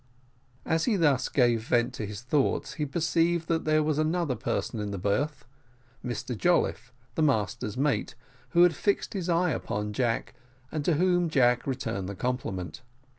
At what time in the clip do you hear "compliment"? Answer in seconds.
12.15-12.81